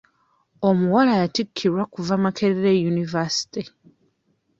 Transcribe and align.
Omuwala 0.69 1.13
yatikkirwa 1.21 1.83
kuva 1.93 2.13
Makerere 2.23 2.71
yunivasite. 2.83 3.61